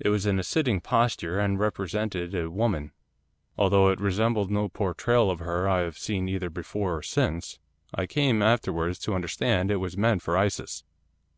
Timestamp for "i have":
5.68-5.98